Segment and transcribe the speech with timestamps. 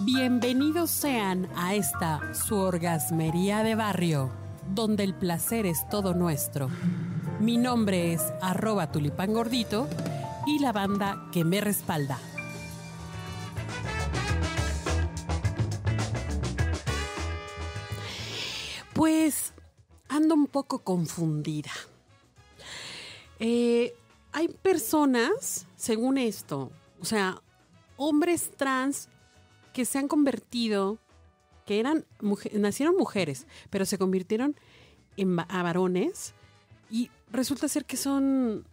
[0.00, 4.32] Bienvenidos sean a esta su orgasmería de barrio,
[4.68, 6.68] donde el placer es todo nuestro.
[7.38, 9.88] Mi nombre es arroba tulipán gordito
[10.46, 12.18] y la banda que me respalda.
[18.94, 19.54] Pues
[20.08, 21.70] ando un poco confundida.
[23.38, 23.94] Eh,
[24.32, 27.40] hay personas, según esto, o sea,
[27.96, 29.08] hombres trans
[29.72, 30.98] que se han convertido,
[31.66, 32.04] que eran
[32.52, 34.56] nacieron mujeres, pero se convirtieron
[35.16, 36.34] en a varones
[36.90, 38.66] y resulta ser que son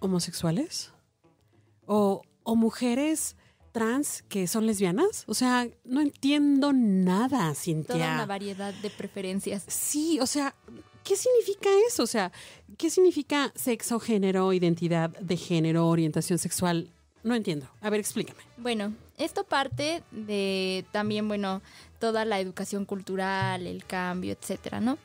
[0.00, 0.92] homosexuales
[1.86, 3.36] o, o mujeres
[3.72, 5.24] trans que son lesbianas.
[5.26, 7.94] O sea, no entiendo nada, Cintia.
[7.94, 9.64] Toda una variedad de preferencias.
[9.68, 10.54] Sí, o sea,
[11.04, 12.02] ¿qué significa eso?
[12.02, 12.32] O sea,
[12.78, 16.90] ¿qué significa sexo, género, identidad de género, orientación sexual?
[17.26, 17.66] No entiendo.
[17.80, 18.38] A ver, explícame.
[18.56, 21.60] Bueno, esto parte de también, bueno,
[21.98, 24.96] toda la educación cultural, el cambio, etcétera, ¿no?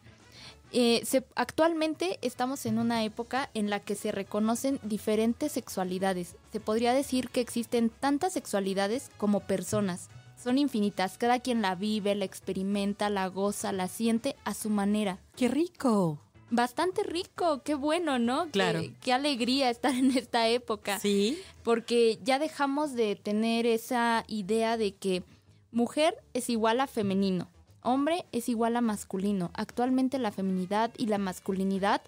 [0.71, 6.35] Eh, actualmente estamos en una época en la que se reconocen diferentes sexualidades.
[6.51, 10.11] Se podría decir que existen tantas sexualidades como personas.
[10.41, 15.17] Son infinitas, cada quien la vive, la experimenta, la goza, la siente a su manera.
[15.35, 16.19] ¡Qué rico!
[16.51, 18.49] Bastante rico, qué bueno, ¿no?
[18.51, 18.81] Claro.
[18.81, 20.99] Qué, qué alegría estar en esta época.
[20.99, 21.41] Sí.
[21.63, 25.23] Porque ya dejamos de tener esa idea de que
[25.71, 27.49] mujer es igual a femenino
[27.83, 29.51] hombre es igual a masculino.
[29.53, 32.01] Actualmente la feminidad y la masculinidad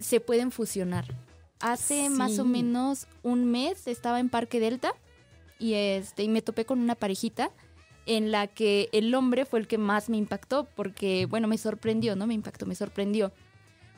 [0.00, 1.06] se pueden fusionar.
[1.60, 4.94] Hace más o menos un mes estaba en Parque Delta
[5.60, 7.50] y este y me topé con una parejita
[8.06, 12.16] en la que el hombre fue el que más me impactó porque bueno me sorprendió
[12.16, 13.30] no me impactó me sorprendió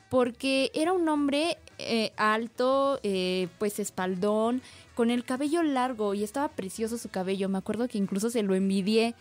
[0.09, 4.61] porque era un hombre eh, alto eh, pues espaldón
[4.93, 8.55] con el cabello largo y estaba precioso su cabello me acuerdo que incluso se lo
[8.55, 9.15] envidié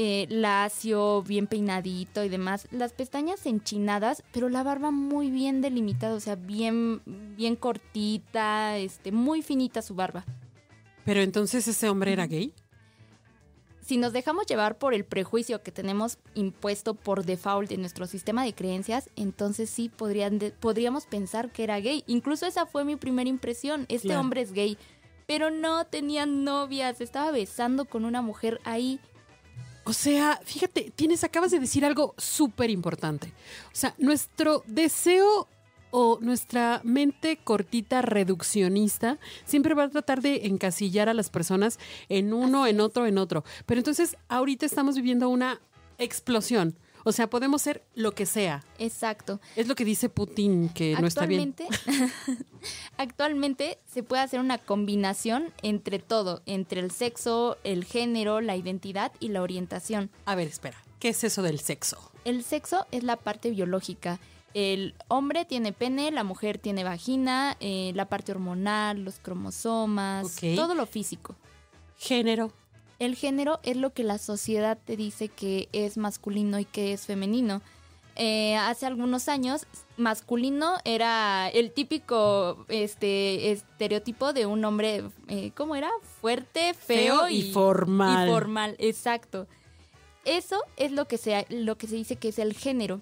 [0.00, 2.68] eh, lacio, bien peinadito y demás.
[2.70, 7.02] Las pestañas enchinadas, pero la barba muy bien delimitada, o sea, bien,
[7.36, 10.24] bien cortita, este, muy finita su barba.
[11.04, 12.54] Pero entonces ese hombre era gay.
[13.88, 18.44] Si nos dejamos llevar por el prejuicio que tenemos impuesto por default en nuestro sistema
[18.44, 22.04] de creencias, entonces sí podrían podríamos pensar que era gay.
[22.06, 23.86] Incluso esa fue mi primera impresión.
[23.88, 24.76] Este hombre es gay.
[25.26, 29.00] Pero no tenía novias, estaba besando con una mujer ahí
[29.84, 33.32] o sea, fíjate, tienes, acabas de decir algo súper importante.
[33.72, 35.48] O sea, nuestro deseo
[35.90, 41.78] o nuestra mente cortita reduccionista siempre va a tratar de encasillar a las personas
[42.08, 43.44] en uno, en otro, en otro.
[43.66, 45.60] Pero entonces ahorita estamos viviendo una
[45.98, 46.76] explosión.
[47.04, 48.64] O sea, podemos ser lo que sea.
[48.78, 49.40] Exacto.
[49.56, 51.54] Es lo que dice Putin, que no está bien.
[52.96, 59.12] actualmente se puede hacer una combinación entre todo, entre el sexo, el género, la identidad
[59.20, 60.10] y la orientación.
[60.26, 60.76] A ver, espera.
[60.98, 62.12] ¿Qué es eso del sexo?
[62.24, 64.18] El sexo es la parte biológica.
[64.60, 70.74] El hombre tiene pene, la mujer tiene vagina, eh, la parte hormonal, los cromosomas, todo
[70.74, 71.36] lo físico.
[71.96, 72.50] Género.
[72.98, 77.06] El género es lo que la sociedad te dice que es masculino y que es
[77.06, 77.62] femenino.
[78.16, 79.64] Eh, hace algunos años,
[79.96, 85.90] masculino era el típico este estereotipo de un hombre, eh, ¿cómo era?
[86.20, 88.26] Fuerte, feo, y, formal.
[88.26, 89.46] Y formal, exacto.
[90.24, 93.00] Eso es lo que, se, lo que se dice que es el género.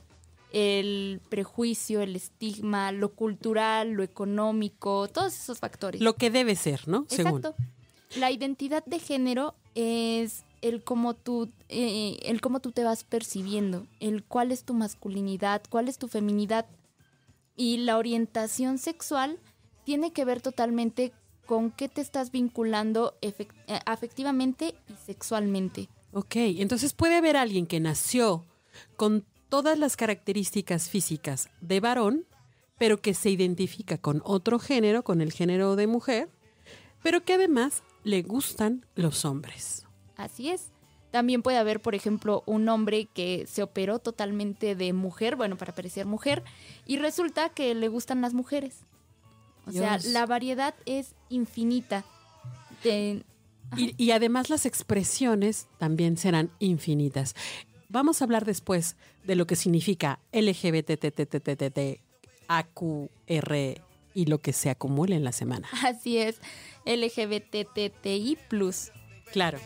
[0.53, 6.01] El prejuicio, el estigma, lo cultural, lo económico, todos esos factores.
[6.01, 7.07] Lo que debe ser, ¿no?
[7.11, 7.55] Exacto.
[8.17, 13.87] La identidad de género es el cómo tú eh, el cómo tú te vas percibiendo,
[14.01, 16.67] el cuál es tu masculinidad, cuál es tu feminidad
[17.57, 19.39] y la orientación sexual
[19.85, 21.13] tiene que ver totalmente
[21.47, 23.33] con qué te estás vinculando eh,
[23.87, 25.89] afectivamente y sexualmente.
[26.13, 28.45] Ok, entonces puede haber alguien que nació
[28.97, 32.27] con todas las características físicas de varón,
[32.79, 36.29] pero que se identifica con otro género, con el género de mujer,
[37.03, 39.87] pero que además le gustan los hombres.
[40.17, 40.71] Así es.
[41.11, 45.75] También puede haber, por ejemplo, un hombre que se operó totalmente de mujer, bueno, para
[45.75, 46.43] parecer mujer,
[46.87, 48.81] y resulta que le gustan las mujeres.
[49.67, 52.05] O sea, la variedad es infinita.
[52.85, 53.25] y,
[53.77, 57.35] y, además las expresiones también serán infinitas.
[57.89, 62.01] Vamos a hablar después de lo que significa LGBTTTTT,
[62.49, 63.81] AQR
[64.15, 65.69] y lo que se acumule en la semana.
[65.85, 66.41] Así es.
[66.85, 68.39] LGBTTI+.
[69.33, 69.59] Claro.